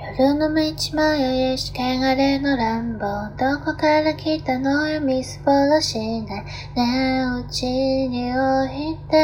[0.00, 6.44] 夜の道迷いし汚れの乱暴どこから来たのよみすぼらしないね
[6.76, 9.18] えうちに置いて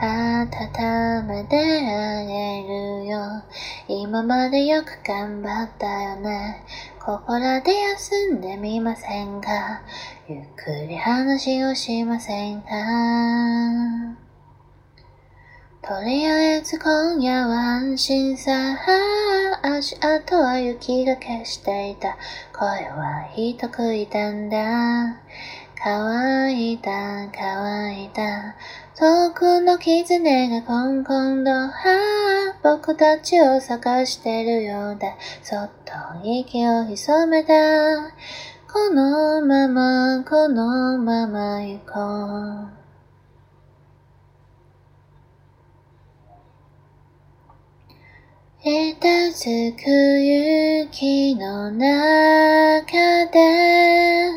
[0.00, 3.44] 温めてあげるよ
[3.86, 6.64] 今までよく頑張ったよね
[6.98, 9.82] ここらで休んでみませんか
[10.28, 12.68] ゆっくり話をしませんか
[15.82, 18.50] とりあえず今夜は安心さ。
[19.64, 22.16] 足跡は雪が消していた。
[22.52, 25.20] 声は人食いたんだ。
[25.84, 26.90] 乾いた、
[27.32, 28.56] 乾いた。
[28.96, 35.16] 遠くの狐がコンコンと、は僕たちを探してるようだ。
[35.42, 35.92] そっと
[36.24, 37.52] 息を潜めた。
[38.72, 42.81] このまま、このまま行こう。
[49.02, 54.30] いたつく雪の中で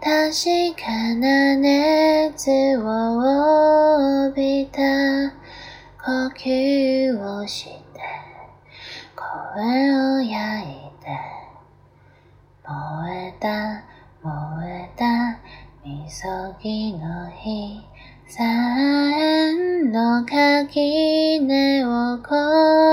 [0.00, 2.48] 確かな熱
[2.78, 4.80] を帯びた。
[5.98, 7.72] 呼吸をして
[9.16, 11.08] 声を焼いて
[12.64, 13.82] 燃えた
[14.22, 15.40] 燃えた
[15.84, 17.80] みそぎの日
[18.28, 22.85] 三円の垣根を越え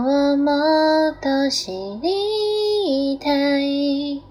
[0.00, 1.70] をもっと知
[2.02, 4.22] りたい。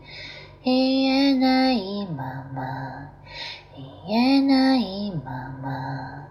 [0.63, 3.11] 言えないまま、
[4.07, 6.27] 言えないまま。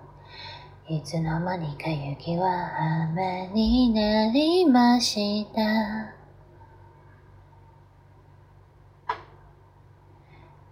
[0.89, 6.14] いつの間にか雪は雨になりました。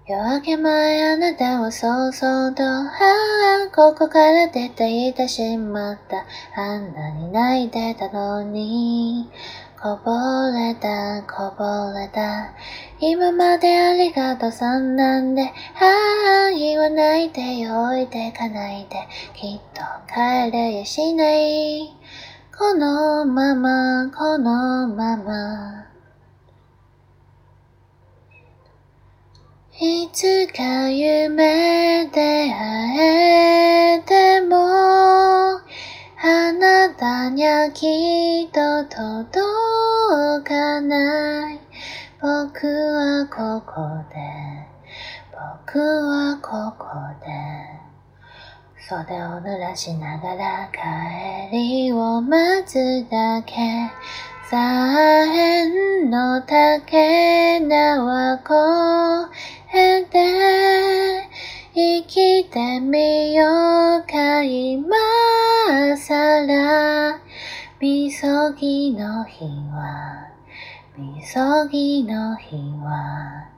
[0.04, 6.26] 夜明け前あなたをそうそうと、ああ、ここから出ていてしまった。
[6.60, 9.30] あんなに泣いてたのに、
[9.80, 10.10] こぼ
[10.50, 12.52] れた、こぼれた。
[12.98, 18.96] 今までありがとうさんなんで、ああ、言わないでよ、置いてかないで。
[19.34, 21.96] きっと帰れやしない。
[22.58, 25.82] このまま、このまま。
[29.84, 39.32] いつか夢で会えても、あなたにはきっと届
[40.46, 41.58] かない。
[42.20, 43.72] 僕はここ
[44.12, 44.20] で、
[45.32, 46.84] 僕はここ
[47.24, 47.32] で、
[48.86, 50.70] 袖を濡らしながら
[51.50, 53.54] 帰りを待つだけ。
[54.52, 59.32] 左辺の竹縄越
[62.74, 64.96] よをかいま
[65.98, 67.20] さら
[67.78, 70.30] みそぎの日は
[70.96, 73.50] みそぎの日は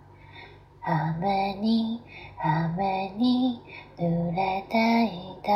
[0.83, 2.03] 雨に
[2.43, 3.63] 雨に
[3.97, 5.09] 濡れてい
[5.45, 5.53] た。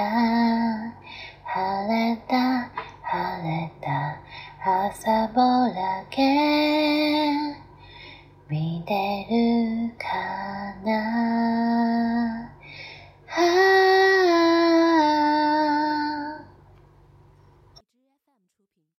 [1.44, 2.70] 晴れた
[3.02, 4.20] 晴れた
[4.64, 5.40] 朝ぼ
[5.74, 6.22] らけ。
[8.48, 10.06] 見てるか
[10.84, 11.17] な？